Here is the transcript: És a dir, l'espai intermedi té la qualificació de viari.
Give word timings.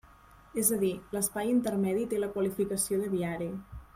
És 0.61 0.71
a 0.77 0.79
dir, 0.83 0.89
l'espai 1.17 1.51
intermedi 1.51 2.09
té 2.13 2.21
la 2.23 2.31
qualificació 2.37 3.01
de 3.03 3.13
viari. 3.15 3.53